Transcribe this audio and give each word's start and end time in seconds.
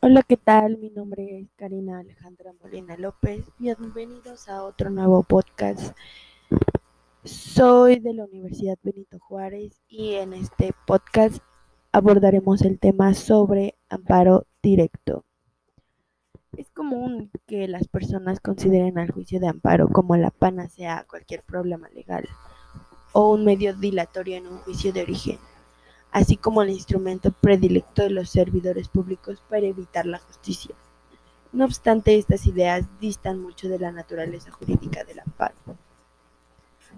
Hola, 0.00 0.22
¿qué 0.22 0.36
tal? 0.36 0.78
Mi 0.78 0.90
nombre 0.90 1.40
es 1.40 1.48
Karina 1.56 1.98
Alejandra 1.98 2.52
Molina 2.62 2.96
López. 2.96 3.44
Bienvenidos 3.58 4.48
a 4.48 4.62
otro 4.64 4.90
nuevo 4.90 5.22
podcast. 5.22 5.96
Soy 7.24 8.00
de 8.00 8.14
la 8.14 8.24
Universidad 8.24 8.78
Benito 8.82 9.18
Juárez 9.18 9.80
y 9.88 10.14
en 10.14 10.32
este 10.32 10.72
podcast 10.86 11.38
abordaremos 11.92 12.62
el 12.62 12.78
tema 12.78 13.14
sobre 13.14 13.76
amparo 13.88 14.46
directo. 14.62 15.24
Es 16.56 16.70
común 16.70 17.30
que 17.46 17.66
las 17.66 17.88
personas 17.88 18.40
consideren 18.40 18.98
al 18.98 19.10
juicio 19.10 19.40
de 19.40 19.48
amparo 19.48 19.88
como 19.88 20.16
la 20.16 20.30
panacea 20.30 20.98
a 20.98 21.04
cualquier 21.04 21.42
problema 21.42 21.88
legal 21.88 22.28
o 23.16 23.30
un 23.30 23.44
medio 23.44 23.74
dilatorio 23.74 24.36
en 24.36 24.46
un 24.46 24.58
juicio 24.58 24.92
de 24.92 25.02
origen 25.02 25.38
así 26.16 26.38
como 26.38 26.62
el 26.62 26.70
instrumento 26.70 27.30
predilecto 27.30 28.02
de 28.02 28.08
los 28.08 28.30
servidores 28.30 28.88
públicos 28.88 29.42
para 29.50 29.66
evitar 29.66 30.06
la 30.06 30.18
justicia. 30.18 30.74
No 31.52 31.66
obstante, 31.66 32.16
estas 32.16 32.46
ideas 32.46 32.86
distan 33.02 33.38
mucho 33.38 33.68
de 33.68 33.78
la 33.78 33.92
naturaleza 33.92 34.50
jurídica 34.50 35.04
del 35.04 35.20
amparo. 35.20 35.54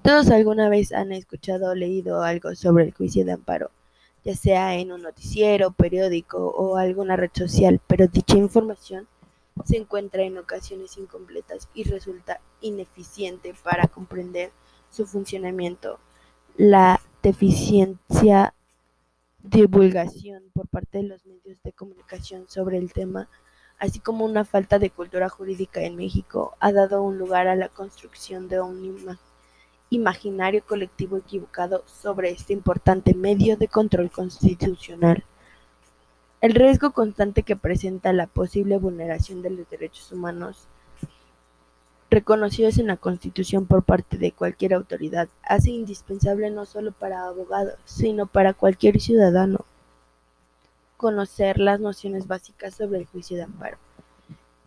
Todos 0.02 0.30
alguna 0.30 0.68
vez 0.68 0.92
han 0.92 1.10
escuchado 1.10 1.72
o 1.72 1.74
leído 1.74 2.22
algo 2.22 2.54
sobre 2.54 2.84
el 2.84 2.94
juicio 2.94 3.24
de 3.24 3.32
amparo, 3.32 3.72
ya 4.24 4.36
sea 4.36 4.76
en 4.76 4.92
un 4.92 5.02
noticiero, 5.02 5.72
periódico 5.72 6.38
o 6.38 6.76
alguna 6.76 7.16
red 7.16 7.30
social, 7.34 7.80
pero 7.88 8.06
dicha 8.06 8.36
información 8.36 9.08
se 9.64 9.78
encuentra 9.78 10.22
en 10.22 10.38
ocasiones 10.38 10.96
incompletas 10.96 11.68
y 11.74 11.82
resulta 11.82 12.40
ineficiente 12.60 13.52
para 13.64 13.88
comprender 13.88 14.52
su 14.92 15.06
funcionamiento. 15.06 15.98
La 16.58 17.00
deficiencia 17.22 18.52
divulgación 19.44 20.42
por 20.52 20.66
parte 20.66 20.98
de 20.98 21.04
los 21.04 21.24
medios 21.24 21.62
de 21.62 21.72
comunicación 21.72 22.48
sobre 22.48 22.78
el 22.78 22.92
tema, 22.92 23.28
así 23.78 24.00
como 24.00 24.24
una 24.24 24.44
falta 24.44 24.80
de 24.80 24.90
cultura 24.90 25.28
jurídica 25.28 25.82
en 25.82 25.94
México, 25.94 26.56
ha 26.58 26.72
dado 26.72 27.04
un 27.04 27.16
lugar 27.16 27.46
a 27.46 27.54
la 27.54 27.68
construcción 27.68 28.48
de 28.48 28.60
un 28.60 29.16
imaginario 29.88 30.64
colectivo 30.66 31.18
equivocado 31.18 31.84
sobre 31.86 32.30
este 32.30 32.54
importante 32.54 33.14
medio 33.14 33.56
de 33.56 33.68
control 33.68 34.10
constitucional. 34.10 35.22
El 36.40 36.54
riesgo 36.54 36.90
constante 36.90 37.44
que 37.44 37.54
presenta 37.54 38.12
la 38.12 38.26
posible 38.26 38.78
vulneración 38.78 39.42
de 39.42 39.50
los 39.50 39.70
derechos 39.70 40.10
humanos 40.10 40.66
reconocidos 42.18 42.78
en 42.78 42.88
la 42.88 42.96
Constitución 42.96 43.66
por 43.66 43.84
parte 43.84 44.18
de 44.18 44.32
cualquier 44.32 44.74
autoridad, 44.74 45.28
hace 45.44 45.70
indispensable 45.70 46.50
no 46.50 46.66
solo 46.66 46.90
para 46.90 47.24
abogados, 47.24 47.74
sino 47.84 48.26
para 48.26 48.54
cualquier 48.54 49.00
ciudadano 49.00 49.64
conocer 50.96 51.60
las 51.60 51.78
nociones 51.78 52.26
básicas 52.26 52.74
sobre 52.74 52.98
el 52.98 53.06
juicio 53.06 53.36
de 53.36 53.44
amparo. 53.44 53.78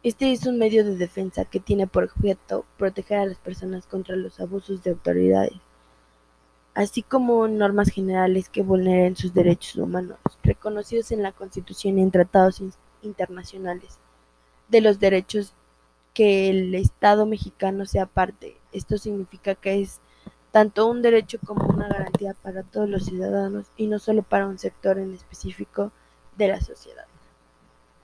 Este 0.01 0.31
es 0.31 0.45
un 0.45 0.57
medio 0.59 0.85
de 0.85 0.95
defensa 0.95 1.43
que 1.43 1.59
tiene 1.59 1.87
por 1.87 2.05
objeto 2.05 2.63
proteger 2.77 3.19
a 3.19 3.25
las 3.25 3.37
personas 3.37 3.85
contra 3.85 4.15
los 4.15 4.39
abusos 4.39 4.81
de 4.81 4.91
autoridades, 4.91 5.59
así 6.73 7.01
como 7.01 7.49
normas 7.49 7.89
generales 7.89 8.47
que 8.47 8.63
vulneren 8.63 9.17
sus 9.17 9.33
derechos 9.33 9.75
humanos, 9.75 10.19
reconocidos 10.41 11.11
en 11.11 11.21
la 11.21 11.33
Constitución 11.33 11.99
y 11.99 12.03
en 12.03 12.11
tratados 12.11 12.63
internacionales 13.01 13.99
de 14.69 14.79
los 14.79 15.01
derechos 15.01 15.53
que 16.13 16.49
el 16.49 16.75
Estado 16.75 17.25
mexicano 17.25 17.85
sea 17.85 18.05
parte. 18.05 18.57
Esto 18.71 18.97
significa 18.97 19.55
que 19.55 19.81
es 19.81 19.99
tanto 20.51 20.87
un 20.87 21.01
derecho 21.01 21.39
como 21.45 21.65
una 21.65 21.87
garantía 21.87 22.35
para 22.41 22.63
todos 22.63 22.89
los 22.89 23.05
ciudadanos 23.05 23.67
y 23.77 23.87
no 23.87 23.99
solo 23.99 24.21
para 24.21 24.47
un 24.47 24.59
sector 24.59 24.99
en 24.99 25.13
específico 25.13 25.91
de 26.37 26.49
la 26.49 26.61
sociedad. 26.61 27.05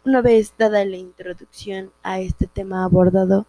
Una 0.06 0.22
vez 0.22 0.54
dada 0.58 0.86
la 0.86 0.96
introducción 0.96 1.92
a 2.04 2.22
este 2.22 2.48
tema 2.48 2.86
abordado, 2.86 3.46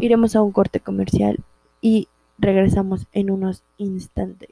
iremos 0.00 0.34
a 0.34 0.42
un 0.42 0.52
corte 0.52 0.80
comercial 0.80 1.38
y 1.82 2.08
regresamos 2.38 3.06
en 3.12 3.30
unos 3.30 3.62
instantes. 3.76 4.50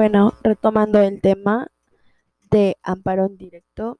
Bueno, 0.00 0.32
retomando 0.42 0.98
el 0.98 1.20
tema 1.20 1.68
de 2.50 2.78
amparo 2.82 3.28
directo, 3.28 3.98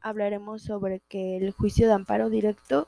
hablaremos 0.00 0.62
sobre 0.62 1.00
que 1.08 1.38
el 1.38 1.50
juicio 1.50 1.88
de 1.88 1.94
amparo 1.94 2.30
directo 2.30 2.86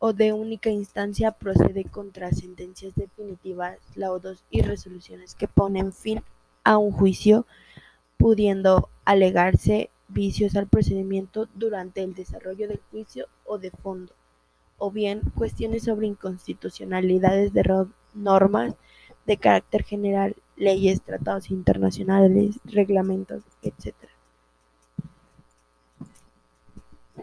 o 0.00 0.12
de 0.12 0.32
única 0.32 0.68
instancia 0.68 1.30
procede 1.30 1.84
contra 1.84 2.32
sentencias 2.32 2.96
definitivas, 2.96 3.78
laudos 3.94 4.42
y 4.50 4.62
resoluciones 4.62 5.36
que 5.36 5.46
ponen 5.46 5.92
fin 5.92 6.24
a 6.64 6.76
un 6.76 6.90
juicio, 6.90 7.46
pudiendo 8.18 8.88
alegarse 9.04 9.90
vicios 10.08 10.56
al 10.56 10.66
procedimiento 10.66 11.46
durante 11.54 12.02
el 12.02 12.16
desarrollo 12.16 12.66
del 12.66 12.80
juicio 12.90 13.28
o 13.44 13.58
de 13.58 13.70
fondo, 13.70 14.12
o 14.76 14.90
bien 14.90 15.20
cuestiones 15.36 15.84
sobre 15.84 16.08
inconstitucionalidades 16.08 17.52
de 17.52 17.86
normas 18.12 18.74
de 19.24 19.36
carácter 19.36 19.84
general 19.84 20.34
leyes, 20.60 21.00
tratados 21.00 21.50
internacionales, 21.50 22.60
reglamentos, 22.64 23.42
etc. 23.62 23.94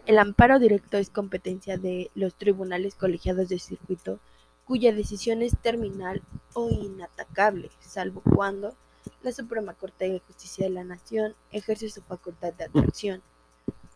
El 0.06 0.18
amparo 0.18 0.58
directo 0.58 0.98
es 0.98 1.08
competencia 1.08 1.78
de 1.78 2.10
los 2.14 2.34
tribunales 2.34 2.96
colegiados 2.96 3.48
de 3.48 3.58
circuito 3.58 4.18
cuya 4.64 4.92
decisión 4.92 5.40
es 5.42 5.56
terminal 5.56 6.20
o 6.52 6.68
inatacable, 6.68 7.70
salvo 7.80 8.22
cuando 8.22 8.74
la 9.22 9.32
Suprema 9.32 9.72
Corte 9.72 10.10
de 10.10 10.20
Justicia 10.20 10.66
de 10.66 10.74
la 10.74 10.84
Nación 10.84 11.34
ejerce 11.52 11.88
su 11.88 12.02
facultad 12.02 12.52
de 12.54 12.64
atracción, 12.64 13.22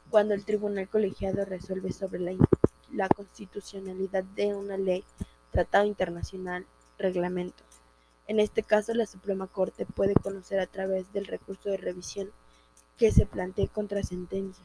cuando 0.09 0.34
el 0.34 0.44
tribunal 0.44 0.88
colegiado 0.88 1.44
resuelve 1.44 1.92
sobre 1.92 2.20
la, 2.20 2.32
la 2.92 3.09
constitucionalidad 3.09 4.24
de 4.24 4.54
una 4.54 4.76
ley, 4.76 5.04
tratado 5.50 5.84
internacional, 5.84 6.64
reglamento. 6.97 7.64
En 8.27 8.41
este 8.41 8.62
caso, 8.62 8.94
la 8.94 9.06
Suprema 9.06 9.47
Corte 9.47 9.87
puede 9.87 10.15
conocer 10.15 10.60
a 10.60 10.66
través 10.66 11.12
del 11.12 11.27
recurso 11.27 11.71
de 11.71 11.77
revisión 11.77 12.31
que 12.97 13.10
se 13.10 13.27
plantee 13.27 13.69
contra 13.69 14.03
sentencia 14.03 14.65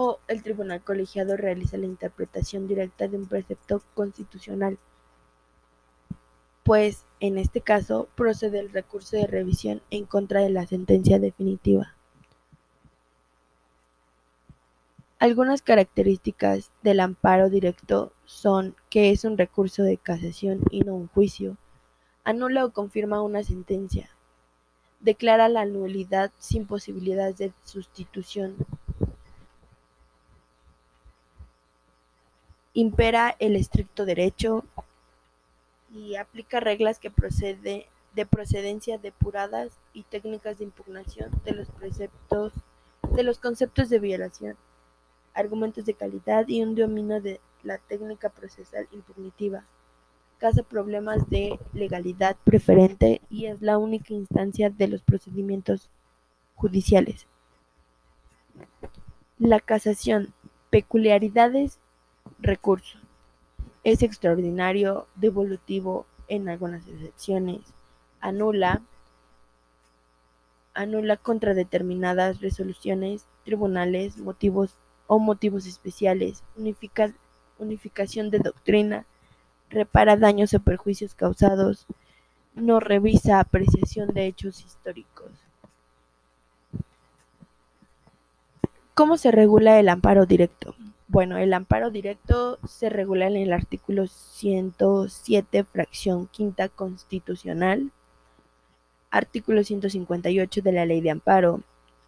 o 0.00 0.20
el 0.28 0.44
tribunal 0.44 0.80
colegiado 0.80 1.36
realiza 1.36 1.76
la 1.76 1.86
interpretación 1.86 2.68
directa 2.68 3.08
de 3.08 3.16
un 3.16 3.26
precepto 3.26 3.82
constitucional, 3.94 4.78
pues 6.62 7.04
en 7.18 7.36
este 7.36 7.62
caso 7.62 8.06
procede 8.14 8.60
el 8.60 8.70
recurso 8.70 9.16
de 9.16 9.26
revisión 9.26 9.82
en 9.90 10.04
contra 10.04 10.40
de 10.40 10.50
la 10.50 10.68
sentencia 10.68 11.18
definitiva. 11.18 11.96
Algunas 15.18 15.62
características 15.62 16.70
del 16.84 17.00
amparo 17.00 17.50
directo 17.50 18.12
son 18.28 18.76
que 18.90 19.10
es 19.10 19.24
un 19.24 19.38
recurso 19.38 19.82
de 19.82 19.96
casación 19.96 20.60
y 20.70 20.82
no 20.82 20.94
un 20.94 21.08
juicio, 21.08 21.56
anula 22.24 22.66
o 22.66 22.72
confirma 22.72 23.22
una 23.22 23.42
sentencia, 23.42 24.10
declara 25.00 25.48
la 25.48 25.64
nulidad 25.64 26.30
sin 26.38 26.66
posibilidad 26.66 27.34
de 27.34 27.52
sustitución, 27.64 28.54
impera 32.74 33.34
el 33.38 33.56
estricto 33.56 34.04
derecho 34.04 34.62
y 35.90 36.16
aplica 36.16 36.60
reglas 36.60 36.98
que 36.98 37.10
procede 37.10 37.88
de 38.14 38.26
procedencia 38.26 38.98
depuradas 38.98 39.72
y 39.94 40.02
técnicas 40.02 40.58
de 40.58 40.64
impugnación 40.64 41.30
de 41.46 41.52
los 41.52 41.70
preceptos 41.70 42.52
de 43.14 43.22
los 43.22 43.38
conceptos 43.38 43.88
de 43.88 43.98
violación 43.98 44.56
argumentos 45.32 45.86
de 45.86 45.94
calidad 45.94 46.46
y 46.46 46.62
un 46.62 46.74
dominio 46.74 47.22
de 47.22 47.40
la 47.62 47.78
técnica 47.78 48.28
procesal 48.28 48.88
impugnativa. 48.92 49.64
Casa 50.38 50.62
problemas 50.62 51.28
de 51.30 51.58
legalidad 51.72 52.36
preferente 52.44 53.20
y 53.28 53.46
es 53.46 53.60
la 53.60 53.78
única 53.78 54.14
instancia 54.14 54.70
de 54.70 54.88
los 54.88 55.02
procedimientos 55.02 55.90
judiciales. 56.54 57.26
La 59.38 59.60
casación, 59.60 60.32
peculiaridades, 60.70 61.78
recurso. 62.38 62.98
Es 63.84 64.02
extraordinario, 64.02 65.06
devolutivo 65.16 66.06
en 66.28 66.48
algunas 66.48 66.86
excepciones, 66.86 67.60
anula 68.20 68.82
anula 70.78 71.16
contra 71.16 71.54
determinadas 71.54 72.40
resoluciones, 72.40 73.26
tribunales, 73.44 74.18
motivos 74.18 74.76
o 75.08 75.18
motivos 75.18 75.66
especiales, 75.66 76.44
unifica, 76.56 77.12
unificación 77.58 78.30
de 78.30 78.38
doctrina, 78.38 79.06
repara 79.70 80.16
daños 80.16 80.54
o 80.54 80.60
perjuicios 80.60 81.14
causados, 81.14 81.86
no 82.54 82.80
revisa 82.80 83.40
apreciación 83.40 84.08
de 84.14 84.26
hechos 84.26 84.64
históricos. 84.64 85.30
¿Cómo 88.94 89.16
se 89.16 89.30
regula 89.30 89.78
el 89.78 89.88
amparo 89.88 90.26
directo? 90.26 90.74
Bueno, 91.06 91.38
el 91.38 91.54
amparo 91.54 91.90
directo 91.90 92.58
se 92.66 92.90
regula 92.90 93.28
en 93.28 93.36
el 93.36 93.52
artículo 93.52 94.06
107, 94.08 95.64
fracción 95.64 96.26
quinta 96.26 96.68
constitucional, 96.68 97.92
Artículo 99.10 99.64
158 99.64 100.60
de 100.60 100.72
la 100.72 100.84
Ley 100.84 101.00
de 101.00 101.10
Amparo. 101.10 101.62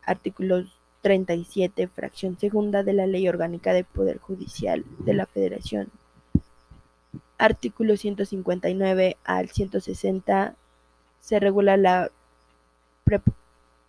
Artículo 0.05 0.64
37, 1.02 1.88
fracción 1.88 2.38
segunda 2.38 2.82
de 2.82 2.93
la 2.93 3.06
Ley 3.06 3.29
Orgánica 3.29 3.73
del 3.73 3.85
Poder 3.85 4.19
Judicial 4.19 4.85
de 4.99 5.14
la 5.14 5.26
Federación. 5.26 5.88
Artículo 7.38 7.97
159 7.97 9.17
al 9.25 9.49
160 9.49 10.55
se 11.20 11.41
regula 11.41 11.76
la 11.76 12.11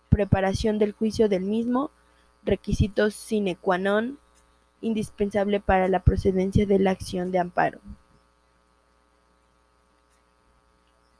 preparación 0.08 0.78
del 0.78 0.92
juicio 0.92 1.28
del 1.28 1.42
mismo, 1.42 1.90
requisitos 2.44 3.14
sine 3.14 3.56
qua 3.56 3.78
non, 3.78 4.18
indispensable 4.80 5.60
para 5.60 5.88
la 5.88 6.00
procedencia 6.00 6.66
de 6.66 6.78
la 6.78 6.90
acción 6.90 7.30
de 7.30 7.38
amparo. 7.38 7.78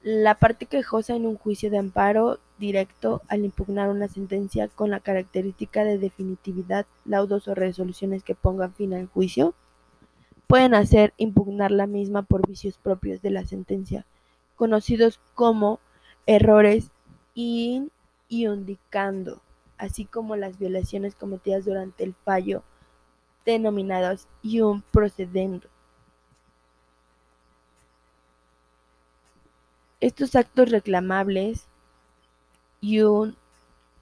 La 0.05 0.35
parte 0.35 0.67
quejosa 0.67 1.15
en 1.15 1.27
un 1.27 1.37
juicio 1.37 1.71
de 1.71 1.79
amparo 1.79 2.41
directo 2.59 3.23
al 3.29 3.45
impugnar 3.45 3.89
una 3.89 4.09
sentencia 4.09 4.67
con 4.67 4.91
la 4.91 4.99
característica 4.99 5.85
de 5.85 5.97
definitividad, 5.97 6.87
laudos 7.05 7.47
o 7.47 7.55
resoluciones 7.55 8.25
que 8.25 8.35
pongan 8.35 8.75
fin 8.75 8.95
al 8.95 9.07
juicio, 9.07 9.55
pueden 10.49 10.75
hacer 10.75 11.15
impugnar 11.19 11.71
la 11.71 11.87
misma 11.87 12.23
por 12.23 12.45
vicios 12.49 12.79
propios 12.79 13.23
de 13.23 13.31
la 13.31 13.45
sentencia, 13.45 14.05
conocidos 14.57 15.21
como 15.35 15.79
errores 16.27 16.91
in 17.35 17.93
iundicando, 18.29 19.41
así 19.79 20.05
como 20.05 20.35
las 20.35 20.59
violaciones 20.59 21.15
cometidas 21.15 21.65
durante 21.65 22.03
el 22.03 22.15
fallo, 22.25 22.65
denominados 23.45 24.27
ium 24.43 24.83
procedendo. 24.91 25.72
Estos 30.03 30.35
actos 30.35 30.69
reclamables 30.69 31.69
y 32.81 33.03
un 33.03 33.37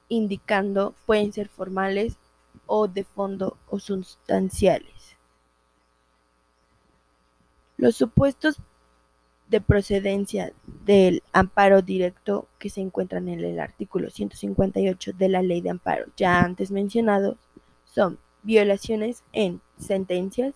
indicando 0.08 0.94
pueden 1.04 1.30
ser 1.30 1.50
formales 1.50 2.16
o 2.64 2.88
de 2.88 3.04
fondo 3.04 3.58
o 3.68 3.78
sustanciales. 3.78 5.18
Los 7.76 7.96
supuestos 7.96 8.56
de 9.50 9.60
procedencia 9.60 10.54
del 10.86 11.22
amparo 11.34 11.82
directo 11.82 12.48
que 12.58 12.70
se 12.70 12.80
encuentran 12.80 13.28
en 13.28 13.44
el 13.44 13.60
artículo 13.60 14.08
158 14.08 15.12
de 15.12 15.28
la 15.28 15.42
Ley 15.42 15.60
de 15.60 15.68
Amparo 15.68 16.06
ya 16.16 16.40
antes 16.40 16.70
mencionados 16.70 17.36
son 17.84 18.18
violaciones 18.42 19.22
en 19.34 19.60
sentencias, 19.76 20.54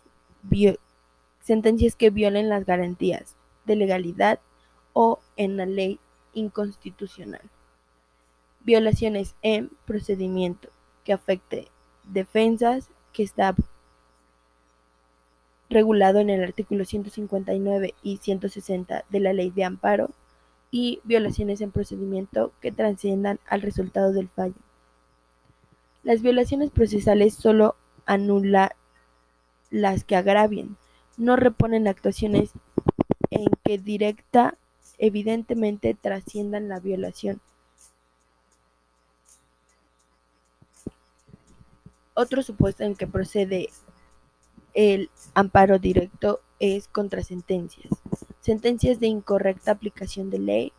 sentencias 1.43 1.96
que 1.96 2.08
violen 2.08 2.49
las 2.49 2.64
garantías 2.64 3.37
de 3.67 3.76
legalidad 3.76 4.41
o 4.94 5.19
en 5.36 5.56
la 5.56 5.66
ley 5.66 5.98
inconstitucional. 6.32 7.42
Violaciones 8.60 9.34
en 9.42 9.70
procedimiento 9.86 10.69
que 11.04 11.12
afecte 11.12 11.69
defensas 12.04 12.90
que 13.12 13.22
está 13.22 13.54
regulado 15.70 16.19
en 16.20 16.31
el 16.31 16.42
artículo 16.42 16.84
159 16.84 17.94
y 18.02 18.19
160 18.19 19.04
de 19.08 19.20
la 19.20 19.32
ley 19.32 19.50
de 19.50 19.64
amparo 19.64 20.10
y 20.70 21.00
violaciones 21.04 21.60
en 21.60 21.70
procedimiento 21.70 22.52
que 22.60 22.72
trasciendan 22.72 23.38
al 23.46 23.62
resultado 23.62 24.12
del 24.12 24.28
fallo. 24.28 24.54
Las 26.02 26.20
violaciones 26.20 26.70
procesales 26.70 27.34
solo 27.34 27.76
anulan 28.06 28.70
las 29.70 30.04
que 30.04 30.16
agravien, 30.16 30.76
no 31.16 31.36
reponen 31.36 31.88
actuaciones 31.88 32.50
en 33.31 33.46
que 33.64 33.78
directa 33.78 34.56
evidentemente 34.99 35.94
trasciendan 35.94 36.69
la 36.69 36.81
violación. 36.81 37.41
Otro 42.14 42.43
supuesto 42.43 42.85
en 42.85 42.94
que 42.94 43.06
procede 43.06 43.70
el 44.73 45.11
amparo 45.35 45.79
directo 45.79 46.41
es 46.61 46.88
contra 46.88 47.23
sentencias. 47.23 47.93
Sentencias 48.41 49.00
de 49.00 49.08
incorrecta 49.08 49.73
aplicación 49.73 50.31
de 50.31 50.38
ley 50.38 50.73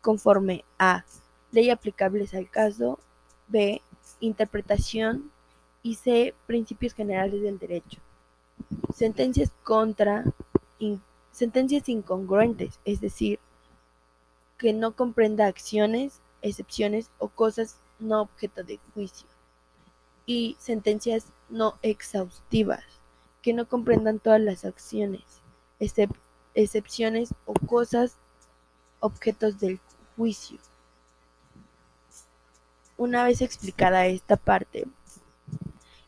conforme 0.00 0.64
a 0.78 1.04
ley 1.52 1.70
aplicables 1.70 2.34
al 2.34 2.50
caso, 2.50 2.98
b. 3.48 3.80
interpretación 4.20 5.30
y 5.82 5.94
c. 5.94 6.34
principios 6.46 6.94
generales 6.94 7.42
del 7.42 7.58
derecho. 7.58 8.00
Sentencias 8.94 9.52
contra 9.62 10.24
sentencias 11.36 11.86
incongruentes, 11.90 12.80
es 12.86 13.02
decir, 13.02 13.38
que 14.56 14.72
no 14.72 14.96
comprenda 14.96 15.46
acciones, 15.46 16.22
excepciones 16.40 17.10
o 17.18 17.28
cosas 17.28 17.78
no 17.98 18.22
objeto 18.22 18.64
de 18.64 18.80
juicio. 18.94 19.28
Y 20.24 20.56
sentencias 20.58 21.26
no 21.50 21.74
exhaustivas, 21.82 22.84
que 23.42 23.52
no 23.52 23.68
comprendan 23.68 24.18
todas 24.18 24.40
las 24.40 24.64
acciones, 24.64 25.42
excepciones 26.54 27.34
o 27.44 27.52
cosas 27.52 28.16
objetos 29.00 29.60
del 29.60 29.78
juicio. 30.16 30.58
Una 32.96 33.24
vez 33.24 33.42
explicada 33.42 34.06
esta 34.06 34.38
parte, 34.38 34.86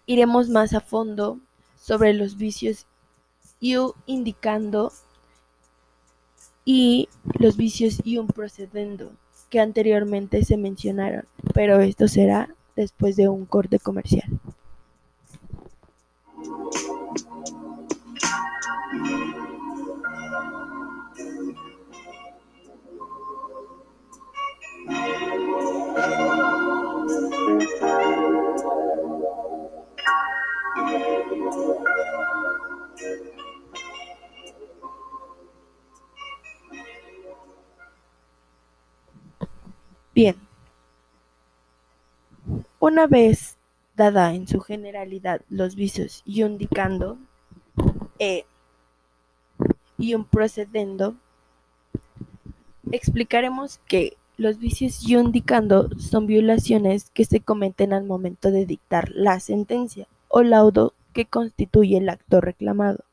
iremos 0.06 0.48
más 0.48 0.72
a 0.72 0.80
fondo 0.80 1.38
sobre 1.76 2.14
los 2.14 2.38
vicios 2.38 2.86
y 3.60 3.76
indicando 4.06 4.90
y 6.70 7.09
los 7.38 7.56
vicios 7.56 7.99
y 8.05 8.19
un 8.19 8.26
procedendo 8.26 9.11
que 9.49 9.59
anteriormente 9.59 10.45
se 10.45 10.59
mencionaron, 10.59 11.25
pero 11.54 11.81
esto 11.81 12.09
será 12.09 12.54
después 12.76 13.16
de 13.16 13.26
un 13.26 13.47
corte 13.47 13.78
comercial. 13.78 14.28
Bien, 40.18 40.34
una 42.80 43.06
vez 43.06 43.56
dada 43.94 44.34
en 44.34 44.48
su 44.48 44.58
generalidad 44.58 45.42
los 45.48 45.76
vicios 45.76 46.25
y 46.26 46.42
indicando 46.42 47.18
e 48.18 48.44
y 49.96 50.14
un 50.14 50.25
procedendo, 50.25 51.14
explicaremos 52.90 53.78
que 53.87 54.16
los 54.37 54.58
vicios 54.58 55.08
y 55.08 55.14
indicando 55.14 55.88
son 56.00 56.26
violaciones 56.26 57.10
que 57.10 57.25
se 57.25 57.38
cometen 57.38 57.92
al 57.92 58.02
momento 58.02 58.50
de 58.50 58.66
dictar 58.66 59.12
la 59.14 59.38
sentencia 59.38 60.08
o 60.26 60.42
laudo 60.42 60.94
que 61.12 61.26
constituye 61.26 61.96
el 61.96 62.08
acto 62.08 62.40
reclamado. 62.40 63.04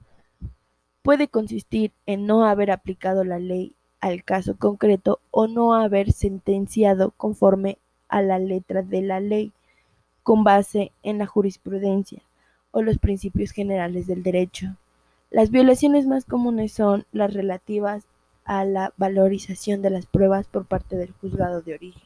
Puede 1.03 1.27
consistir 1.27 1.91
en 2.07 2.25
no 2.25 2.45
haber 2.45 2.71
aplicado 2.71 3.23
la 3.23 3.37
ley 3.37 3.74
al 4.05 4.23
caso 4.23 4.55
concreto 4.55 5.19
o 5.31 5.47
no 5.47 5.73
haber 5.73 6.11
sentenciado 6.11 7.09
conforme 7.17 7.79
a 8.07 8.21
la 8.21 8.37
letra 8.37 8.83
de 8.83 9.01
la 9.01 9.19
ley, 9.19 9.51
con 10.21 10.43
base 10.43 10.91
en 11.01 11.17
la 11.17 11.25
jurisprudencia 11.25 12.21
o 12.69 12.83
los 12.83 12.99
principios 12.99 13.49
generales 13.49 14.05
del 14.05 14.21
derecho. 14.21 14.75
Las 15.31 15.49
violaciones 15.49 16.05
más 16.05 16.23
comunes 16.23 16.71
son 16.71 17.07
las 17.13 17.33
relativas 17.33 18.03
a 18.43 18.63
la 18.63 18.93
valorización 18.95 19.81
de 19.81 19.89
las 19.89 20.05
pruebas 20.05 20.45
por 20.45 20.65
parte 20.67 20.95
del 20.97 21.11
juzgado 21.13 21.63
de 21.63 21.73
origen. 21.73 22.03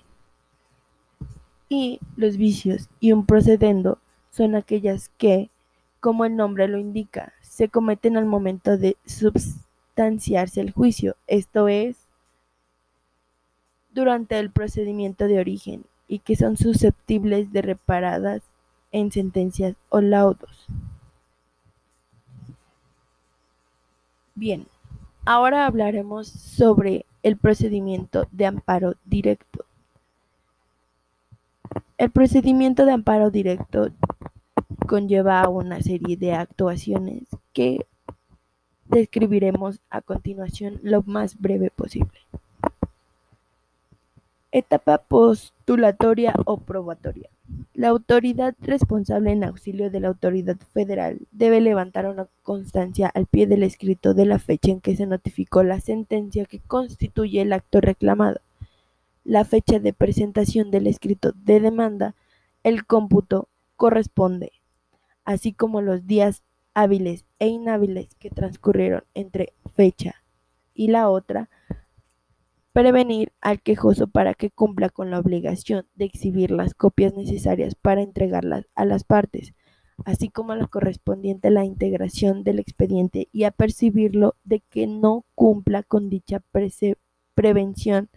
Y 1.67 1.99
los 2.15 2.37
vicios 2.37 2.87
y 3.01 3.11
un 3.11 3.25
procedendo 3.25 3.97
son 4.31 4.55
aquellas 4.55 5.09
que, 5.17 5.49
como 5.99 6.23
el 6.23 6.37
nombre 6.37 6.69
lo 6.69 6.77
indica, 6.77 7.33
se 7.41 7.67
cometen 7.67 8.15
al 8.15 8.25
momento 8.25 8.77
de 8.77 8.95
substanciarse 9.99 10.61
el 10.61 10.71
juicio, 10.71 11.17
esto 11.27 11.67
es, 11.67 11.97
durante 13.91 14.39
el 14.39 14.49
procedimiento 14.49 15.27
de 15.27 15.39
origen 15.39 15.83
y 16.07 16.19
que 16.19 16.37
son 16.37 16.55
susceptibles 16.55 17.51
de 17.51 17.61
reparadas 17.61 18.41
en 18.93 19.11
sentencias 19.11 19.75
o 19.89 19.99
laudos. 19.99 20.67
Bien, 24.35 24.67
ahora 25.25 25.65
hablaremos 25.65 26.27
sobre 26.29 27.05
el 27.21 27.35
procedimiento 27.35 28.25
de 28.31 28.45
amparo 28.45 28.93
directo. 29.03 29.65
El 31.97 32.09
procedimiento 32.09 32.85
de 32.85 32.93
amparo 32.93 33.31
directo 33.31 33.89
conlleva 34.87 35.49
una 35.49 35.81
serie 35.81 36.15
de 36.15 36.33
actuaciones 36.33 37.23
que 37.51 37.85
describiremos 38.89 39.79
a 39.89 40.01
continuación 40.01 40.79
lo 40.83 41.03
más 41.03 41.39
breve 41.39 41.69
posible. 41.69 42.19
Etapa 44.51 44.97
postulatoria 44.97 46.33
o 46.45 46.57
probatoria. 46.57 47.29
La 47.73 47.89
autoridad 47.89 48.55
responsable 48.59 49.31
en 49.31 49.43
auxilio 49.43 49.89
de 49.89 49.99
la 49.99 50.09
autoridad 50.09 50.57
federal 50.73 51.19
debe 51.31 51.61
levantar 51.61 52.07
una 52.07 52.27
constancia 52.43 53.07
al 53.07 53.27
pie 53.27 53.47
del 53.47 53.63
escrito 53.63 54.13
de 54.13 54.25
la 54.25 54.39
fecha 54.39 54.71
en 54.71 54.81
que 54.81 54.95
se 54.95 55.05
notificó 55.05 55.63
la 55.63 55.79
sentencia 55.79 56.45
que 56.45 56.59
constituye 56.59 57.41
el 57.41 57.53
acto 57.53 57.79
reclamado, 57.79 58.41
la 59.23 59.45
fecha 59.45 59.79
de 59.79 59.93
presentación 59.93 60.71
del 60.71 60.87
escrito 60.87 61.31
de 61.33 61.59
demanda, 61.59 62.15
el 62.63 62.85
cómputo 62.85 63.47
corresponde, 63.75 64.51
así 65.23 65.53
como 65.53 65.81
los 65.81 66.07
días 66.07 66.43
hábiles 66.73 67.25
e 67.39 67.47
inhábiles 67.47 68.15
que 68.15 68.29
transcurrieron 68.29 69.03
entre 69.13 69.53
fecha 69.75 70.15
y 70.73 70.87
la 70.87 71.09
otra, 71.09 71.49
prevenir 72.71 73.33
al 73.41 73.61
quejoso 73.61 74.07
para 74.07 74.33
que 74.33 74.51
cumpla 74.51 74.89
con 74.89 75.11
la 75.11 75.19
obligación 75.19 75.87
de 75.95 76.05
exhibir 76.05 76.51
las 76.51 76.73
copias 76.73 77.13
necesarias 77.13 77.75
para 77.75 78.01
entregarlas 78.01 78.67
a 78.75 78.85
las 78.85 79.03
partes, 79.03 79.53
así 80.05 80.29
como 80.29 80.55
la 80.55 80.67
correspondiente 80.67 81.49
a 81.49 81.51
la 81.51 81.65
integración 81.65 82.43
del 82.43 82.59
expediente 82.59 83.27
y 83.31 83.43
apercibirlo 83.43 84.35
de 84.43 84.61
que 84.61 84.87
no 84.87 85.25
cumpla 85.35 85.83
con 85.83 86.09
dicha 86.09 86.41
prevención, 87.35 88.09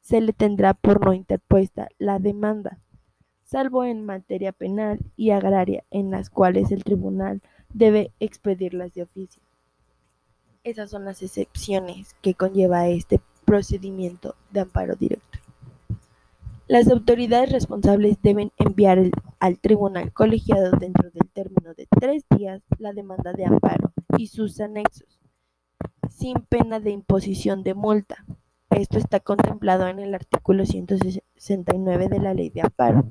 se 0.00 0.20
le 0.20 0.32
tendrá 0.32 0.74
por 0.74 1.04
no 1.04 1.14
interpuesta 1.14 1.88
la 1.98 2.18
demanda, 2.18 2.80
salvo 3.44 3.84
en 3.84 4.04
materia 4.04 4.52
penal 4.52 4.98
y 5.16 5.30
agraria, 5.30 5.84
en 5.90 6.10
las 6.10 6.28
cuales 6.28 6.72
el 6.72 6.84
tribunal 6.84 7.40
debe 7.72 8.12
expedirlas 8.20 8.94
de 8.94 9.02
oficio. 9.02 9.42
Esas 10.64 10.90
son 10.90 11.04
las 11.04 11.22
excepciones 11.22 12.14
que 12.22 12.34
conlleva 12.34 12.88
este 12.88 13.20
procedimiento 13.44 14.36
de 14.50 14.60
amparo 14.60 14.94
directo. 14.94 15.38
Las 16.68 16.88
autoridades 16.88 17.50
responsables 17.50 18.22
deben 18.22 18.52
enviar 18.56 18.98
al 19.40 19.58
tribunal 19.58 20.12
colegiado 20.12 20.70
dentro 20.78 21.10
del 21.10 21.28
término 21.30 21.74
de 21.74 21.86
tres 21.86 22.24
días 22.36 22.62
la 22.78 22.92
demanda 22.92 23.32
de 23.32 23.44
amparo 23.44 23.92
y 24.16 24.28
sus 24.28 24.60
anexos, 24.60 25.20
sin 26.08 26.36
pena 26.48 26.80
de 26.80 26.90
imposición 26.90 27.62
de 27.62 27.74
multa. 27.74 28.24
Esto 28.70 28.96
está 28.98 29.20
contemplado 29.20 29.86
en 29.88 29.98
el 29.98 30.14
artículo 30.14 30.64
169 30.64 32.08
de 32.08 32.18
la 32.20 32.32
Ley 32.32 32.48
de 32.48 32.62
Amparo. 32.62 33.04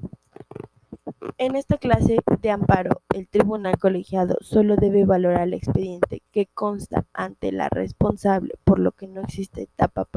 En 1.41 1.55
esta 1.55 1.79
clase 1.79 2.19
de 2.39 2.51
amparo, 2.51 3.01
el 3.15 3.27
tribunal 3.27 3.79
colegiado 3.79 4.38
solo 4.41 4.75
debe 4.75 5.05
valorar 5.05 5.48
el 5.48 5.55
expediente 5.55 6.21
que 6.31 6.45
consta 6.45 7.05
ante 7.13 7.51
la 7.51 7.67
responsable, 7.67 8.53
por 8.63 8.77
lo 8.77 8.91
que 8.91 9.07
no 9.07 9.21
existe 9.21 9.63
etapa 9.63 10.07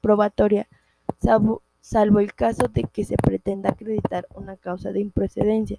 probatoria, 0.00 0.66
salvo, 1.20 1.62
el 2.18 2.34
caso 2.34 2.66
de 2.66 2.82
que 2.82 3.04
se 3.04 3.14
pretenda 3.16 3.70
acreditar 3.70 4.26
una 4.34 4.56
causa 4.56 4.90
de 4.90 4.98
improcedencia, 4.98 5.78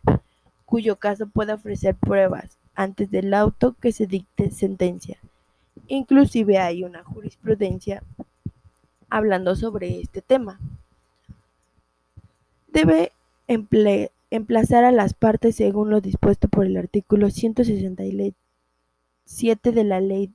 cuyo 0.64 0.96
caso 0.96 1.28
pueda 1.28 1.56
ofrecer 1.56 1.96
pruebas 1.96 2.58
antes 2.74 3.12
del 3.12 3.34
auto 3.34 3.76
que 3.82 3.92
se 3.92 4.08
dicte 4.08 4.50
sentencia. 4.50 5.18
Inclusive 5.90 6.58
hay 6.58 6.86
una 6.86 7.04
jurisprudencia 7.04 8.02
hablando 9.10 9.58
sobre 9.58 10.00
este 10.00 10.22
tema. 10.22 10.58
Debe 12.70 13.12
emplear 13.46 14.12
emplazar 14.32 14.84
a 14.84 14.92
las 14.92 15.14
partes 15.14 15.56
según 15.56 15.90
lo 15.90 16.02
dispuesto 16.02 16.48
por 16.48 16.66
el 16.66 16.78
artículo 16.78 17.30
167 17.30 19.72
de 19.72 19.84
la 19.84 20.02
ley 20.02 20.34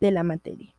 de 0.00 0.10
la 0.10 0.22
materia. 0.22 0.74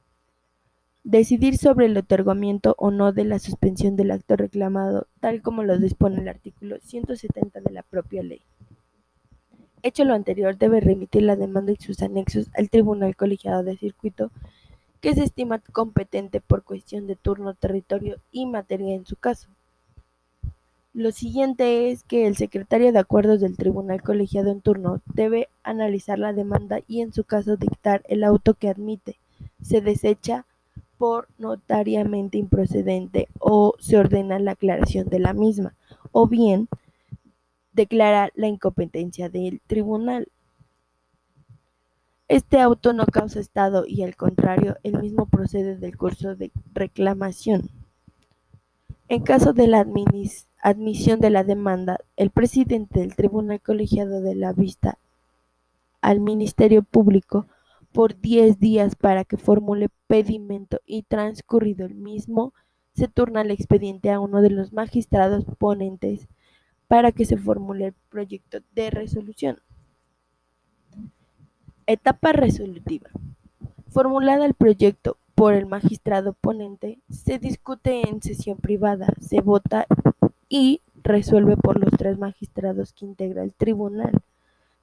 Decidir 1.03 1.57
sobre 1.57 1.87
el 1.87 1.97
otorgamiento 1.97 2.75
o 2.77 2.91
no 2.91 3.11
de 3.11 3.25
la 3.25 3.39
suspensión 3.39 3.95
del 3.95 4.11
acto 4.11 4.35
reclamado, 4.35 5.07
tal 5.19 5.41
como 5.41 5.63
lo 5.63 5.79
dispone 5.79 6.21
el 6.21 6.27
artículo 6.27 6.77
170 6.79 7.59
de 7.59 7.71
la 7.71 7.81
propia 7.81 8.21
ley. 8.21 8.41
Hecho 9.83 10.05
lo 10.05 10.13
anterior, 10.13 10.57
debe 10.57 10.79
remitir 10.79 11.23
la 11.23 11.35
demanda 11.35 11.71
y 11.71 11.75
sus 11.77 12.03
anexos 12.03 12.51
al 12.53 12.69
Tribunal 12.69 13.15
Colegiado 13.15 13.63
de 13.63 13.77
Circuito, 13.77 14.31
que 14.99 15.15
se 15.15 15.23
estima 15.23 15.57
competente 15.57 16.39
por 16.39 16.63
cuestión 16.63 17.07
de 17.07 17.15
turno, 17.15 17.55
territorio 17.55 18.17
y 18.31 18.45
materia 18.45 18.93
en 18.93 19.07
su 19.07 19.15
caso. 19.15 19.49
Lo 20.93 21.11
siguiente 21.11 21.89
es 21.89 22.03
que 22.03 22.27
el 22.27 22.35
secretario 22.35 22.91
de 22.91 22.99
acuerdos 22.99 23.39
del 23.39 23.55
tribunal 23.55 24.01
colegiado 24.01 24.51
en 24.51 24.59
turno 24.59 25.01
debe 25.05 25.47
analizar 25.63 26.19
la 26.19 26.33
demanda 26.33 26.81
y 26.85 26.99
en 26.99 27.13
su 27.13 27.23
caso 27.23 27.55
dictar 27.55 28.03
el 28.09 28.25
auto 28.25 28.55
que 28.55 28.67
admite, 28.67 29.17
se 29.61 29.79
desecha 29.79 30.45
por 30.97 31.29
notariamente 31.37 32.37
improcedente 32.37 33.29
o 33.39 33.73
se 33.79 33.97
ordena 33.97 34.37
la 34.39 34.51
aclaración 34.51 35.07
de 35.07 35.19
la 35.19 35.31
misma, 35.33 35.75
o 36.11 36.27
bien 36.27 36.67
declara 37.71 38.29
la 38.35 38.47
incompetencia 38.47 39.29
del 39.29 39.61
tribunal. 39.67 40.27
Este 42.27 42.59
auto 42.59 42.91
no 42.91 43.05
causa 43.05 43.39
estado 43.39 43.85
y 43.87 44.03
al 44.03 44.17
contrario, 44.17 44.75
el 44.83 44.99
mismo 44.99 45.25
procede 45.25 45.77
del 45.77 45.97
curso 45.97 46.35
de 46.35 46.51
reclamación. 46.73 47.69
En 49.07 49.23
caso 49.23 49.53
de 49.53 49.67
la 49.67 49.79
administración, 49.79 50.50
admisión 50.61 51.19
de 51.19 51.29
la 51.29 51.43
demanda, 51.43 51.97
el 52.17 52.29
presidente 52.29 52.99
del 52.99 53.15
Tribunal 53.15 53.61
Colegiado 53.61 54.21
de 54.21 54.35
la 54.35 54.53
Vista 54.53 54.97
al 56.01 56.19
Ministerio 56.19 56.83
Público 56.83 57.47
por 57.91 58.19
10 58.19 58.59
días 58.59 58.95
para 58.95 59.23
que 59.23 59.37
formule 59.37 59.89
pedimento 60.07 60.79
y 60.85 61.03
transcurrido 61.03 61.85
el 61.85 61.95
mismo, 61.95 62.53
se 62.93 63.07
turna 63.07 63.41
el 63.41 63.51
expediente 63.51 64.11
a 64.11 64.19
uno 64.19 64.41
de 64.41 64.49
los 64.49 64.73
magistrados 64.73 65.45
ponentes 65.57 66.27
para 66.87 67.11
que 67.11 67.25
se 67.25 67.37
formule 67.37 67.87
el 67.87 67.93
proyecto 68.09 68.59
de 68.73 68.89
resolución. 68.89 69.59
Etapa 71.85 72.33
resolutiva. 72.33 73.09
Formulada 73.89 74.45
el 74.45 74.53
proyecto 74.53 75.17
por 75.35 75.53
el 75.53 75.65
magistrado 75.65 76.33
ponente, 76.33 76.99
se 77.09 77.39
discute 77.39 78.07
en 78.07 78.21
sesión 78.21 78.57
privada, 78.57 79.07
se 79.19 79.41
vota 79.41 79.87
y 80.53 80.81
resuelve 81.01 81.55
por 81.55 81.79
los 81.79 81.91
tres 81.97 82.19
magistrados 82.19 82.91
que 82.91 83.05
integra 83.05 83.41
el 83.41 83.53
tribunal, 83.53 84.11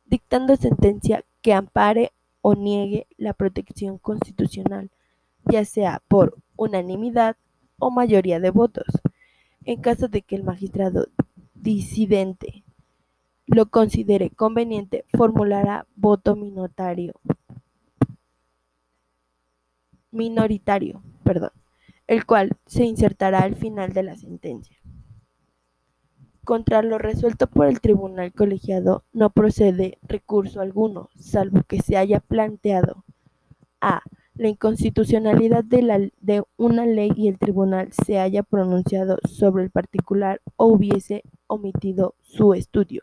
dictando 0.06 0.56
sentencia 0.56 1.26
que 1.42 1.52
ampare 1.52 2.12
o 2.40 2.54
niegue 2.54 3.06
la 3.18 3.34
protección 3.34 3.98
constitucional, 3.98 4.88
ya 5.44 5.66
sea 5.66 6.00
por 6.08 6.38
unanimidad 6.56 7.36
o 7.78 7.90
mayoría 7.90 8.40
de 8.40 8.48
votos. 8.48 8.86
En 9.66 9.82
caso 9.82 10.08
de 10.08 10.22
que 10.22 10.36
el 10.36 10.42
magistrado 10.42 11.08
disidente 11.54 12.64
lo 13.44 13.66
considere 13.66 14.30
conveniente, 14.30 15.04
formulará 15.12 15.86
voto 15.96 16.34
minoritario, 16.34 17.12
minoritario, 20.12 21.02
perdón, 21.24 21.50
el 22.06 22.24
cual 22.24 22.56
se 22.64 22.84
insertará 22.84 23.40
al 23.40 23.54
final 23.54 23.92
de 23.92 24.02
la 24.02 24.16
sentencia. 24.16 24.78
Contra 26.48 26.80
lo 26.80 26.96
resuelto 26.96 27.46
por 27.46 27.66
el 27.66 27.82
tribunal 27.82 28.32
colegiado 28.32 29.04
no 29.12 29.28
procede 29.28 29.98
recurso 30.00 30.62
alguno, 30.62 31.10
salvo 31.14 31.62
que 31.64 31.82
se 31.82 31.98
haya 31.98 32.20
planteado 32.20 33.04
a 33.82 34.00
la 34.34 34.48
inconstitucionalidad 34.48 35.62
de, 35.62 36.10
de, 36.22 36.42
una 36.56 36.86
ley 36.86 37.12
y 37.14 37.28
el 37.28 37.38
tribunal 37.38 37.92
se 37.92 38.18
haya 38.18 38.42
pronunciado 38.42 39.18
sobre 39.28 39.64
el 39.64 39.70
particular 39.70 40.40
o 40.56 40.68
hubiese 40.68 41.22
omitido 41.48 42.14
su 42.22 42.54
estudio. 42.54 43.02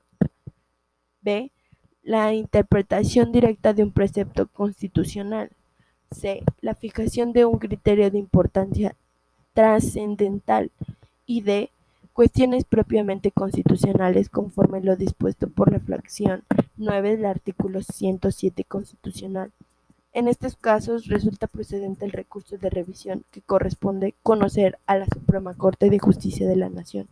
B. 1.22 1.52
La 2.02 2.34
interpretación 2.34 3.32
directa 3.32 3.76
de 3.76 3.84
un 3.84 3.92
precepto 3.92 4.48
constitucional. 4.48 5.52
C. 6.10 6.42
La 6.62 6.74
fijación 6.74 7.32
de 7.32 7.46
un 7.46 7.60
criterio 7.60 8.10
de 8.10 8.18
importancia 8.18 8.96
trascendental. 9.54 10.72
Y 11.28 11.42
D 11.42 11.70
cuestiones 12.16 12.64
propiamente 12.64 13.30
constitucionales 13.30 14.30
conforme 14.30 14.80
lo 14.80 14.96
dispuesto 14.96 15.50
por 15.50 15.74
la 15.74 15.82
fracción 15.82 16.44
9 16.78 17.18
del 17.18 17.26
artículo 17.26 17.82
107 17.84 18.64
constitucional. 18.64 19.52
En 20.14 20.30
estos 20.30 20.56
casos 20.56 21.08
resulta 21.08 21.48
procedente 21.48 22.06
el 22.06 22.14
recurso 22.14 22.58
de 22.58 22.70
revisión 22.70 23.26
que 23.32 23.42
corresponde 23.42 24.14
conocer 24.24 24.80
a 24.86 24.96
la 24.96 25.08
Suprema 25.08 25.56
Corte 25.56 25.90
de 25.90 26.00
Justicia 26.00 26.48
de 26.48 26.56
la 26.56 26.70
Nación, 26.70 27.10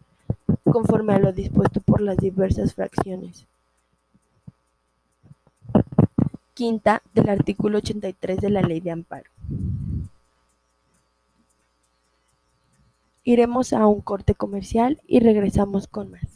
conforme 0.64 1.14
a 1.14 1.20
lo 1.20 1.34
dispuesto 1.34 1.82
por 1.82 2.00
las 2.00 2.16
diversas 2.16 2.74
fracciones. 2.74 3.46
Quinta 6.54 7.02
del 7.14 7.28
artículo 7.28 7.80
83 7.80 8.40
de 8.40 8.50
la 8.50 8.62
Ley 8.62 8.80
de 8.80 8.92
Amparo. 8.92 9.33
Iremos 13.26 13.72
a 13.72 13.88
un 13.88 14.02
corte 14.02 14.36
comercial 14.36 15.02
y 15.08 15.20
regresamos 15.22 15.88
con 15.88 16.12
más. 16.12 16.33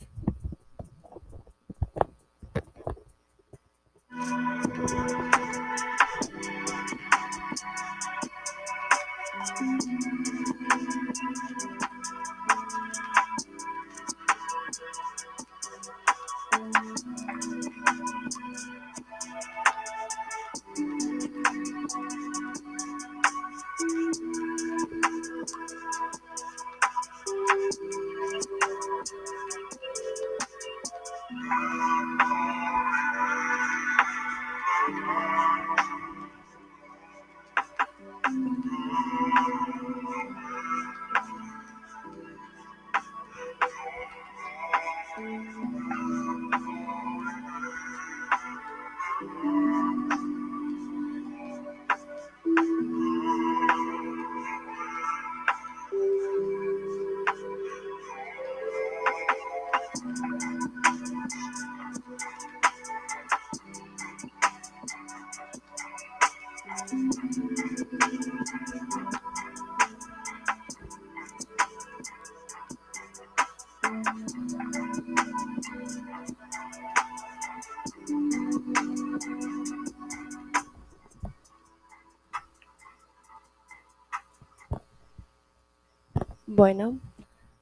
Bueno, 86.50 86.98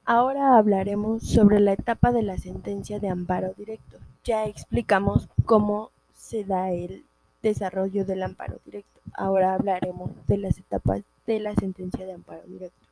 ahora 0.04 0.56
hablaremos 0.56 1.24
sobre 1.24 1.58
la 1.58 1.72
etapa 1.72 2.12
de 2.12 2.22
la 2.22 2.38
sentencia 2.38 3.00
de 3.00 3.08
amparo 3.08 3.52
directo. 3.54 3.98
Ya 4.22 4.46
explicamos 4.46 5.28
cómo 5.44 5.90
se 6.14 6.44
da 6.44 6.70
el 6.70 7.04
desarrollo 7.42 8.04
del 8.04 8.22
amparo 8.22 8.60
directo. 8.64 9.00
Ahora 9.12 9.54
hablaremos 9.54 10.12
de 10.28 10.38
las 10.38 10.56
etapas 10.58 11.02
de 11.26 11.40
la 11.40 11.56
sentencia 11.56 12.06
de 12.06 12.12
amparo 12.12 12.42
directo. 12.46 12.86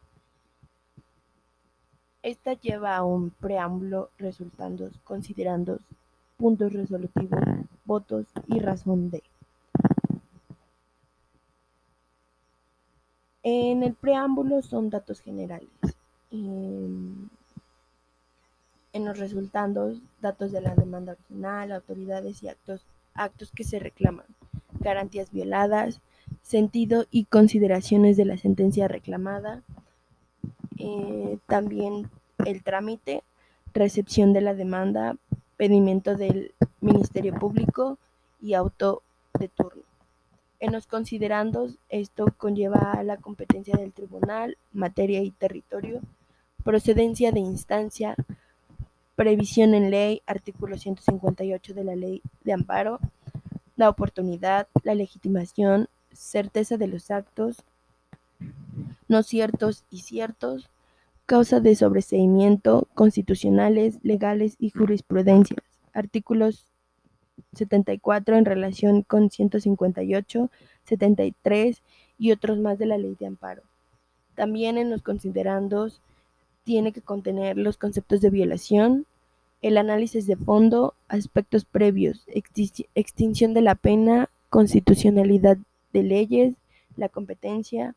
Esta 2.25 2.55
lleva 2.55 2.97
a 2.97 3.05
un 3.05 3.31
preámbulo 3.31 4.11
resultando 4.19 4.91
considerando 5.05 5.79
puntos 6.39 6.73
resolutivos, 6.73 7.39
votos 7.85 8.27
y 8.49 8.59
razón 8.59 9.11
de. 9.11 9.23
En 13.47 13.83
el 13.83 13.93
preámbulo 13.93 14.63
son 14.63 14.89
datos 14.89 15.21
generales. 15.21 15.69
En, 16.31 17.31
los 18.95 19.19
resultandos, 19.19 19.99
datos 20.23 20.51
de 20.51 20.63
la 20.63 20.75
demanda 20.75 21.13
original, 21.13 21.73
autoridades 21.73 22.43
y 22.43 22.49
actos, 22.49 22.87
actos 23.13 23.53
que 23.53 23.63
se 23.63 23.79
reclaman, 23.79 24.25
garantías 24.81 25.31
violadas, 25.31 26.01
sentido 26.41 27.05
y 27.11 27.27
consideraciones 27.27 28.17
de 28.17 28.25
la 28.25 28.39
sentencia 28.39 28.89
reclamada, 28.89 29.63
eh, 30.79 31.39
también 31.47 32.11
el 32.47 32.63
trámite, 32.63 33.25
recepción 33.75 34.33
de 34.33 34.41
la 34.41 34.55
demanda, 34.55 35.17
pedimento 35.59 36.17
del 36.17 36.55
Ministerio 36.81 37.35
Público 37.35 37.99
y 38.41 38.55
auto 38.55 39.03
de 39.39 39.49
turno. 39.49 39.84
En 40.65 40.73
los 40.73 40.87
considerandos, 40.87 41.77
esto 41.91 42.25
conlleva 42.39 43.03
la 43.03 43.19
competencia 43.19 43.77
del 43.77 43.93
tribunal, 43.93 44.57
materia 44.73 45.21
y 45.21 45.31
territorio, 45.31 46.01
procedencia 46.65 47.33
de 47.33 47.41
instancia, 47.41 48.17
previsión 49.15 49.75
en 49.75 49.91
ley, 49.91 50.23
artículo 50.25 50.79
158 50.79 51.75
de 51.75 51.85
la 51.85 51.97
Ley 51.97 52.23
de 52.45 52.55
Amparo, 52.55 52.99
la 53.77 53.91
oportunidad, 53.91 54.67
la 54.85 54.95
legitimación, 54.95 55.89
certeza 56.15 56.79
de 56.79 56.87
los 56.87 57.11
actos, 57.11 57.63
no 59.07 59.23
ciertos 59.23 59.85
y 59.91 59.99
ciertos, 59.99 60.71
causa 61.27 61.61
de 61.61 61.75
sobreseimiento, 61.75 62.89
constitucionales, 62.95 63.99
legales 64.03 64.57
y 64.59 64.71
jurisprudencias. 64.71 65.61
Artículos 65.93 66.65
74 67.53 68.37
en 68.37 68.45
relación 68.45 69.03
con 69.03 69.31
158, 69.31 70.51
73 70.85 71.83
y 72.19 72.33
otros 72.33 72.59
más 72.59 72.79
de 72.79 72.87
la 72.87 72.99
ley 72.99 73.17
de 73.19 73.27
amparo. 73.27 73.63
También 74.35 74.79
en 74.79 74.91
los 74.91 75.03
considerandos 75.03 76.01
tiene 76.65 76.93
que 76.93 77.03
contener 77.03 77.57
los 77.57 77.77
conceptos 77.77 78.21
de 78.21 78.31
violación, 78.31 79.07
el 79.63 79.79
análisis 79.79 80.27
de 80.27 80.37
fondo, 80.37 80.95
aspectos 81.09 81.65
previos, 81.65 82.27
extinción 82.27 83.55
de 83.55 83.63
la 83.63 83.75
pena, 83.75 84.29
constitucionalidad 84.51 85.57
de 85.93 86.03
leyes, 86.03 86.55
la 86.97 87.09
competencia, 87.09 87.95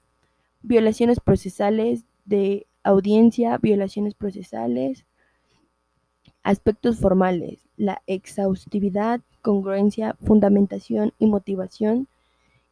violaciones 0.62 1.20
procesales 1.20 2.04
de 2.26 2.68
audiencia, 2.84 3.58
violaciones 3.58 4.14
procesales, 4.14 5.06
aspectos 6.44 7.00
formales, 7.00 7.60
la 7.76 8.02
exhaustividad, 8.08 9.22
congruencia, 9.48 10.14
fundamentación 10.26 11.14
y 11.20 11.26
motivación, 11.26 12.10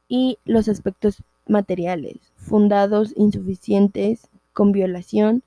y 0.10 0.40
los 0.44 0.68
aspectos 0.68 1.24
materiales, 1.48 2.18
fundados, 2.36 3.14
insuficientes, 3.16 4.28
con 4.52 4.74
violación, 4.74 5.42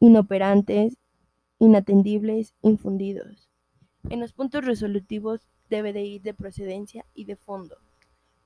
inoperantes, 0.00 0.96
inatendibles, 1.60 2.54
infundidos. 2.60 3.48
En 4.10 4.18
los 4.18 4.32
puntos 4.32 4.64
resolutivos 4.64 5.42
debe 5.70 5.92
de 5.92 6.02
ir 6.02 6.22
de 6.22 6.34
procedencia 6.34 7.04
y 7.14 7.26
de 7.26 7.36
fondo. 7.36 7.76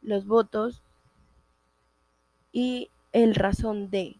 Los 0.03 0.27
votos 0.27 0.83
y 2.53 2.91
el 3.13 3.35
razón 3.35 3.89
de 3.89 4.17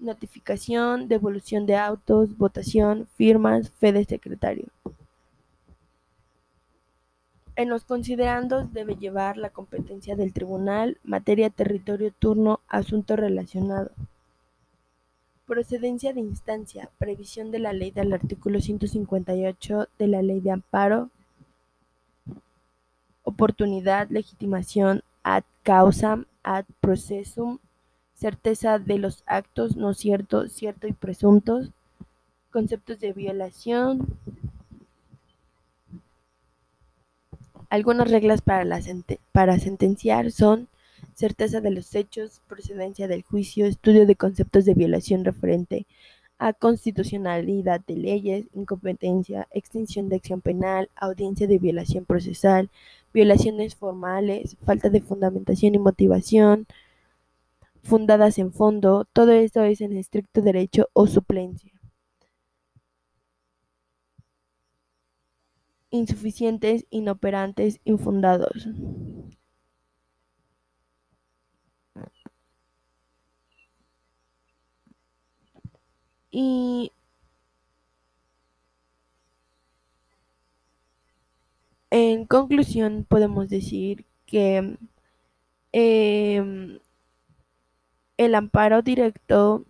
notificación, 0.00 1.06
devolución 1.06 1.66
de 1.66 1.76
autos, 1.76 2.36
votación, 2.36 3.06
firmas, 3.14 3.70
fe 3.70 3.92
de 3.92 4.04
secretario. 4.04 4.66
En 7.56 7.70
los 7.70 7.84
considerandos 7.84 8.74
debe 8.74 8.96
llevar 8.96 9.38
la 9.38 9.48
competencia 9.48 10.14
del 10.14 10.34
tribunal, 10.34 10.98
materia, 11.02 11.48
territorio, 11.48 12.12
turno, 12.12 12.60
asunto 12.68 13.16
relacionado. 13.16 13.92
Procedencia 15.46 16.12
de 16.12 16.20
instancia, 16.20 16.90
previsión 16.98 17.50
de 17.50 17.60
la 17.60 17.72
ley 17.72 17.92
del 17.92 18.12
artículo 18.12 18.60
158 18.60 19.88
de 19.98 20.06
la 20.06 20.20
ley 20.20 20.40
de 20.40 20.50
amparo, 20.50 21.08
oportunidad, 23.22 24.10
legitimación, 24.10 25.02
ad 25.22 25.44
causam, 25.62 26.26
ad 26.42 26.66
processum, 26.80 27.58
certeza 28.12 28.78
de 28.78 28.98
los 28.98 29.22
actos 29.24 29.76
no 29.76 29.94
cierto, 29.94 30.48
cierto 30.48 30.88
y 30.88 30.92
presuntos, 30.92 31.70
conceptos 32.50 33.00
de 33.00 33.14
violación, 33.14 34.18
algunas 37.70 38.10
reglas 38.10 38.42
para, 38.42 38.64
la 38.64 38.80
para 39.32 39.58
sentenciar 39.58 40.30
son 40.30 40.68
certeza 41.14 41.60
de 41.60 41.70
los 41.70 41.94
hechos, 41.94 42.40
procedencia 42.48 43.08
del 43.08 43.22
juicio, 43.22 43.66
estudio 43.66 44.06
de 44.06 44.16
conceptos 44.16 44.64
de 44.64 44.74
violación 44.74 45.24
referente 45.24 45.86
a 46.38 46.52
constitucionalidad 46.52 47.80
de 47.86 47.96
leyes, 47.96 48.46
incompetencia, 48.54 49.48
extinción 49.52 50.08
de 50.08 50.16
acción 50.16 50.42
penal, 50.42 50.90
audiencia 50.94 51.46
de 51.46 51.58
violación 51.58 52.04
procesal, 52.04 52.68
violaciones 53.14 53.74
formales, 53.74 54.56
falta 54.64 54.90
de 54.90 55.00
fundamentación 55.00 55.74
y 55.74 55.78
motivación, 55.78 56.66
fundadas 57.82 58.38
en 58.38 58.52
fondo, 58.52 59.06
todo 59.12 59.32
esto 59.32 59.62
es 59.62 59.80
en 59.80 59.96
estricto 59.96 60.42
derecho 60.42 60.88
o 60.92 61.06
suplencia. 61.06 61.75
Insuficientes, 65.90 66.86
inoperantes, 66.90 67.80
infundados. 67.84 68.68
Y 76.30 76.92
en 81.90 82.26
conclusión 82.26 83.04
podemos 83.08 83.48
decir 83.48 84.04
que 84.26 84.76
eh, 85.72 86.80
el 88.18 88.34
amparo 88.34 88.82
directo 88.82 89.64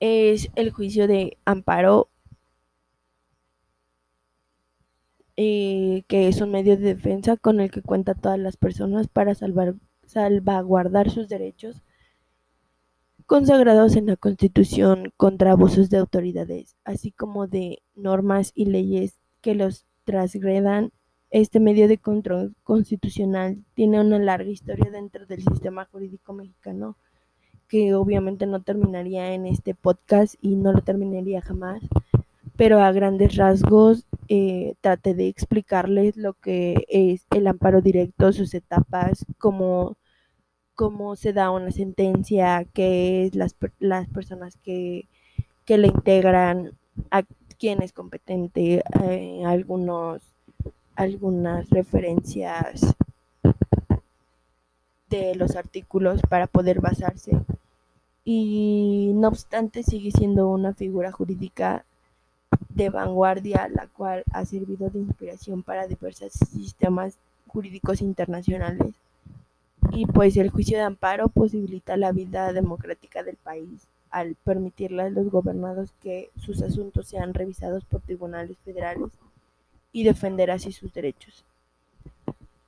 es 0.00 0.50
el 0.54 0.70
juicio 0.70 1.06
de 1.06 1.38
amparo 1.46 2.10
eh, 5.42 6.04
que 6.08 6.28
es 6.28 6.40
un 6.40 6.52
medio 6.52 6.76
de 6.76 6.94
defensa 6.94 7.36
con 7.36 7.60
el 7.60 7.70
que 7.70 7.82
cuenta 7.82 8.14
todas 8.14 8.38
las 8.38 8.56
personas 8.56 9.08
para 9.08 9.34
salvar, 9.34 9.74
salvaguardar 10.06 11.10
sus 11.10 11.28
derechos 11.28 11.82
consagrados 13.26 13.96
en 13.96 14.06
la 14.06 14.16
Constitución 14.16 15.12
contra 15.16 15.52
abusos 15.52 15.90
de 15.90 15.98
autoridades, 15.98 16.76
así 16.84 17.10
como 17.12 17.46
de 17.46 17.82
normas 17.94 18.52
y 18.54 18.66
leyes 18.66 19.18
que 19.40 19.54
los 19.54 19.86
transgredan. 20.04 20.92
Este 21.30 21.58
medio 21.58 21.88
de 21.88 21.98
control 21.98 22.54
constitucional 22.62 23.64
tiene 23.74 24.00
una 24.00 24.18
larga 24.18 24.50
historia 24.50 24.90
dentro 24.90 25.24
del 25.26 25.42
sistema 25.42 25.86
jurídico 25.86 26.34
mexicano 26.34 26.96
que 27.68 27.94
obviamente 27.94 28.46
no 28.46 28.62
terminaría 28.62 29.32
en 29.32 29.46
este 29.46 29.74
podcast 29.74 30.34
y 30.42 30.56
no 30.56 30.72
lo 30.72 30.82
terminaría 30.82 31.40
jamás, 31.40 31.82
pero 32.62 32.80
a 32.80 32.92
grandes 32.92 33.34
rasgos 33.34 34.06
eh, 34.28 34.76
traté 34.80 35.14
de 35.14 35.26
explicarles 35.26 36.16
lo 36.16 36.34
que 36.34 36.84
es 36.88 37.26
el 37.30 37.48
amparo 37.48 37.80
directo, 37.80 38.32
sus 38.32 38.54
etapas, 38.54 39.26
cómo 39.38 39.96
cómo 40.76 41.16
se 41.16 41.32
da 41.32 41.50
una 41.50 41.72
sentencia, 41.72 42.64
qué 42.72 43.24
es 43.26 43.34
las, 43.34 43.56
las 43.80 44.06
personas 44.10 44.58
que, 44.62 45.08
que 45.64 45.76
le 45.76 45.88
integran, 45.88 46.78
a 47.10 47.24
quién 47.58 47.82
es 47.82 47.92
competente, 47.92 48.84
eh, 49.02 49.42
algunos, 49.44 50.22
algunas 50.94 51.68
referencias 51.68 52.94
de 55.10 55.34
los 55.34 55.56
artículos 55.56 56.22
para 56.28 56.46
poder 56.46 56.80
basarse. 56.80 57.32
Y 58.24 59.10
no 59.16 59.26
obstante 59.26 59.82
sigue 59.82 60.12
siendo 60.12 60.48
una 60.48 60.74
figura 60.74 61.10
jurídica 61.10 61.84
de 62.74 62.90
vanguardia, 62.90 63.68
la 63.68 63.86
cual 63.86 64.24
ha 64.32 64.44
servido 64.44 64.90
de 64.90 65.00
inspiración 65.00 65.62
para 65.62 65.86
diversos 65.86 66.32
sistemas 66.32 67.18
jurídicos 67.46 68.00
internacionales 68.00 68.94
y 69.90 70.06
pues 70.06 70.36
el 70.36 70.50
juicio 70.50 70.78
de 70.78 70.84
amparo 70.84 71.28
posibilita 71.28 71.96
la 71.96 72.12
vida 72.12 72.52
democrática 72.52 73.22
del 73.22 73.36
país 73.36 73.86
al 74.10 74.36
permitirle 74.44 75.02
a 75.02 75.10
los 75.10 75.30
gobernados 75.30 75.92
que 76.02 76.30
sus 76.38 76.62
asuntos 76.62 77.08
sean 77.08 77.34
revisados 77.34 77.84
por 77.84 78.00
tribunales 78.00 78.56
federales 78.64 79.10
y 79.92 80.04
defender 80.04 80.50
así 80.50 80.72
sus 80.72 80.92
derechos. 80.92 81.44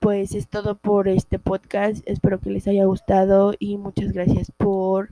Pues 0.01 0.35
es 0.35 0.49
todo 0.49 0.75
por 0.75 1.09
este 1.09 1.38
podcast, 1.38 2.03
espero 2.07 2.40
que 2.40 2.51
les 2.51 2.69
haya 2.69 2.85
gustado 2.85 3.55
y 3.59 3.79
muchas 3.79 4.12
gracias 4.12 4.51
por 4.51 5.11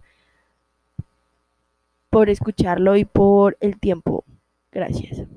por 2.10 2.28
escucharlo 2.28 2.96
y 2.96 3.06
por 3.06 3.56
el 3.60 3.80
tiempo. 3.80 4.24
Gracias. 4.72 5.28